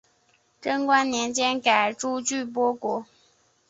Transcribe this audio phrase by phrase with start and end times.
[0.59, 3.05] 贞观年间改朱俱波国。